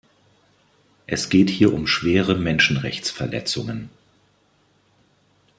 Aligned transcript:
Es 1.05 1.29
geht 1.29 1.51
hier 1.51 1.75
um 1.75 1.85
schwere 1.85 2.33
Menschenrechtsverletzungen. 2.33 3.91